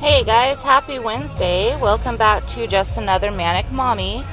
[0.00, 1.76] Hey guys, happy Wednesday.
[1.76, 4.24] Welcome back to Just Another Manic Mommy.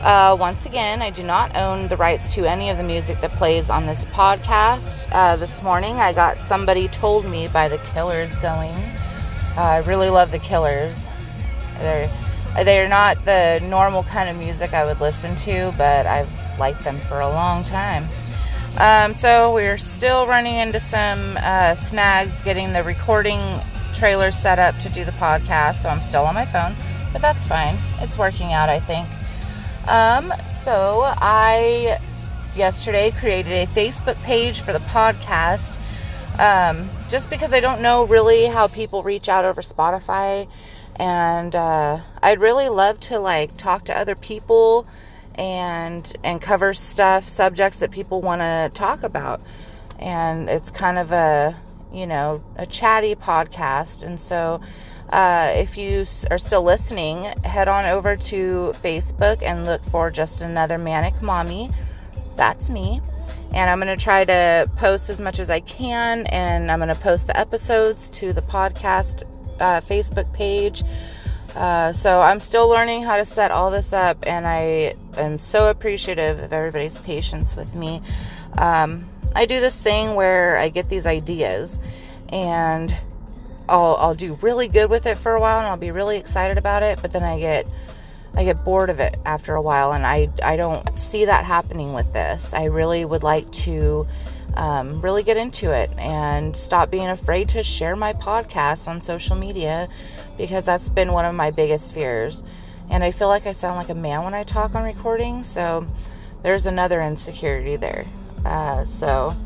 [0.00, 3.30] Uh, once again, I do not own the rights to any of the music that
[3.36, 5.06] plays on this podcast.
[5.12, 8.74] Uh, this morning, I got Somebody Told Me by the Killers going.
[9.56, 11.06] Uh, I really love the Killers.
[11.78, 12.10] They're,
[12.64, 17.00] they're not the normal kind of music I would listen to, but I've liked them
[17.02, 18.08] for a long time.
[18.76, 23.38] Um, so we're still running into some uh, snags getting the recording
[23.92, 26.76] trailer set up to do the podcast, so I'm still on my phone,
[27.12, 27.78] but that's fine.
[28.00, 29.08] It's working out, I think.
[29.88, 31.98] Um, so I
[32.56, 35.78] yesterday created a Facebook page for the podcast.
[36.38, 40.48] Um, just because I don't know really how people reach out over Spotify,
[40.96, 44.86] and uh, I'd really love to like talk to other people
[45.34, 49.40] and and cover stuff subjects that people want to talk about
[49.98, 51.56] and it's kind of a
[51.92, 54.02] you know, a chatty podcast.
[54.02, 54.60] And so,
[55.10, 60.40] uh, if you are still listening, head on over to Facebook and look for just
[60.40, 61.70] another manic mommy.
[62.36, 63.00] That's me.
[63.54, 66.26] And I'm going to try to post as much as I can.
[66.28, 69.22] And I'm going to post the episodes to the podcast
[69.60, 70.82] uh, Facebook page.
[71.54, 75.68] Uh, so I'm still learning how to set all this up, and I am so
[75.68, 78.00] appreciative of everybody's patience with me.
[78.56, 81.78] Um, I do this thing where I get these ideas
[82.28, 82.94] and
[83.68, 86.58] I'll I'll do really good with it for a while and I'll be really excited
[86.58, 87.66] about it, but then I get
[88.34, 91.92] I get bored of it after a while and I I don't see that happening
[91.92, 92.52] with this.
[92.52, 94.06] I really would like to
[94.54, 99.36] um, really get into it and stop being afraid to share my podcast on social
[99.36, 99.88] media
[100.36, 102.42] because that's been one of my biggest fears.
[102.90, 105.86] And I feel like I sound like a man when I talk on recording, so
[106.42, 108.06] there's another insecurity there.
[108.44, 109.36] Uh, so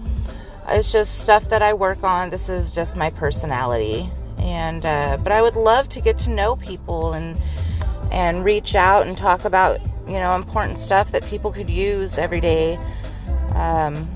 [0.68, 2.30] it's just stuff that I work on.
[2.30, 6.56] This is just my personality, and uh, but I would love to get to know
[6.56, 7.38] people and
[8.10, 12.40] and reach out and talk about you know important stuff that people could use every
[12.40, 12.78] day.
[13.54, 14.08] Um,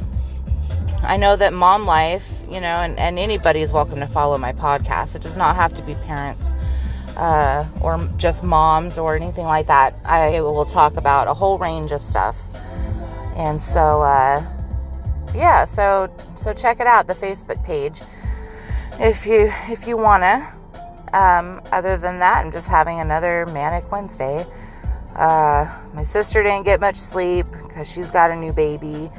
[1.02, 4.52] I know that mom life, you know, and, and anybody is welcome to follow my
[4.52, 5.14] podcast.
[5.14, 6.54] It does not have to be parents
[7.16, 9.94] uh, or just moms or anything like that.
[10.04, 12.38] I will talk about a whole range of stuff.
[13.36, 14.44] And so, uh,
[15.34, 18.02] yeah, so so check it out, the Facebook page,
[18.98, 20.54] if you if you wanna.
[21.12, 24.46] Um, other than that, I'm just having another manic Wednesday.
[25.16, 29.10] Uh, my sister didn't get much sleep because she's got a new baby.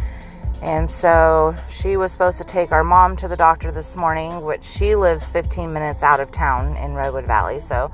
[0.62, 4.64] And so she was supposed to take our mom to the doctor this morning, which
[4.64, 7.60] she lives 15 minutes out of town in Redwood Valley.
[7.60, 7.92] So,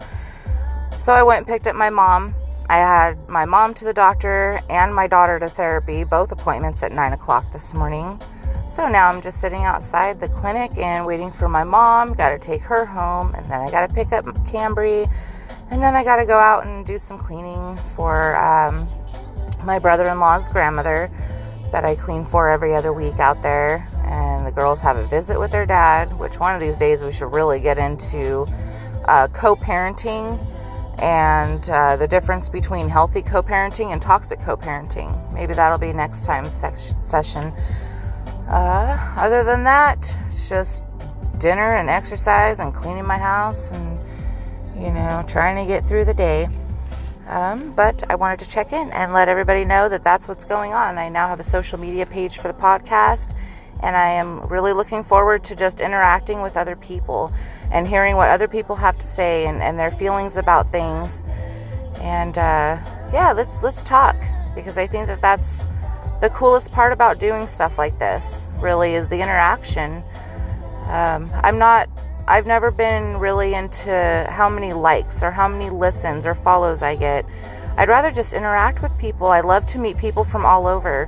[0.99, 2.35] so I went and picked up my mom
[2.69, 6.91] I had my mom to the doctor and my daughter to therapy, both appointments at
[6.91, 8.19] 9 o'clock this morning.
[8.69, 12.13] So now I'm just sitting outside the clinic and waiting for my mom.
[12.13, 15.09] Got to take her home, and then I got to pick up Cambry,
[15.71, 18.85] and then I got to go out and do some cleaning for um,
[19.63, 21.09] my brother in law's grandmother
[21.71, 23.87] that I clean for every other week out there.
[24.03, 27.13] And the girls have a visit with their dad, which one of these days we
[27.13, 28.45] should really get into
[29.05, 30.45] uh, co parenting
[30.99, 35.33] and uh, the difference between healthy co parenting and toxic co parenting.
[35.33, 36.53] Maybe that'll be next time's
[37.01, 37.53] session.
[38.47, 40.83] Uh, other than that, it's just
[41.37, 43.99] dinner and exercise and cleaning my house and,
[44.75, 46.49] you know, trying to get through the day.
[47.27, 50.73] Um, but I wanted to check in and let everybody know that that's what's going
[50.73, 50.97] on.
[50.97, 53.35] I now have a social media page for the podcast,
[53.83, 57.33] and I am really looking forward to just interacting with other people
[57.71, 61.23] and hearing what other people have to say and, and their feelings about things.
[61.99, 62.79] And uh,
[63.11, 64.15] yeah, let's let's talk
[64.55, 65.65] because I think that that's
[66.21, 68.47] the coolest part about doing stuff like this.
[68.59, 70.03] Really, is the interaction.
[70.85, 71.89] Um, I'm not.
[72.27, 76.95] I've never been really into how many likes or how many listens or follows I
[76.95, 77.25] get.
[77.77, 79.27] I'd rather just interact with people.
[79.27, 81.07] I love to meet people from all over.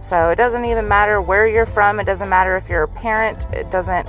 [0.00, 1.98] So it doesn't even matter where you're from.
[1.98, 3.46] It doesn't matter if you're a parent.
[3.52, 4.08] It doesn't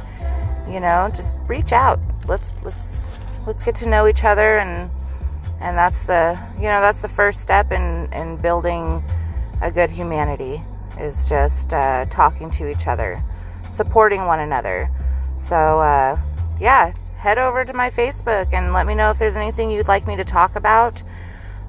[0.67, 1.99] you know, just reach out.
[2.27, 3.07] Let's let's
[3.45, 4.89] let's get to know each other and
[5.59, 9.03] and that's the you know that's the first step in in building
[9.61, 10.63] a good humanity
[10.99, 13.23] is just uh, talking to each other,
[13.69, 14.89] supporting one another.
[15.35, 16.19] So uh,
[16.59, 20.07] yeah, head over to my Facebook and let me know if there's anything you'd like
[20.07, 21.03] me to talk about.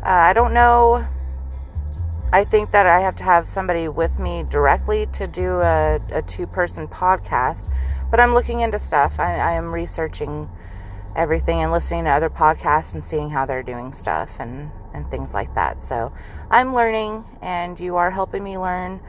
[0.03, 1.07] Uh, I don't know.
[2.33, 6.23] I think that I have to have somebody with me directly to do a, a
[6.23, 7.69] two person podcast
[8.13, 9.19] but I'm looking into stuff.
[9.19, 10.51] I, I am researching
[11.17, 15.33] everything and listening to other podcasts and seeing how they're doing stuff and, and things
[15.33, 15.81] like that.
[15.81, 16.13] So
[16.51, 19.01] I'm learning and you are helping me learn.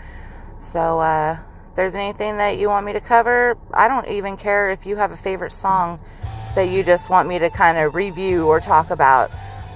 [0.57, 1.39] So uh,
[1.69, 4.95] if there's anything that you want me to cover, I don't even care if you
[4.95, 5.99] have a favorite song.
[6.55, 9.31] that you just want me to kind of review or talk about.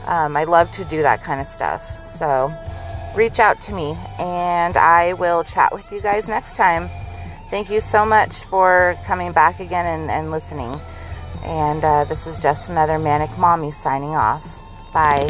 [0.05, 2.07] Um, I love to do that kind of stuff.
[2.07, 2.47] So
[3.17, 6.89] reach out to me and I will chat with you guys next time.
[7.49, 10.79] Thank you so much for coming back again and, and listening.
[11.43, 14.61] And uh, this is just another Manic Mommy signing off.
[14.93, 15.29] Bye.